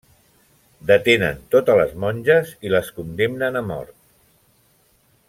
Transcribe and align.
Detenen 0.91 1.43
totes 1.55 1.77
les 1.81 1.93
monges 2.05 2.55
i 2.69 2.73
les 2.77 2.91
condemnen 2.97 3.63
mort. 3.69 3.97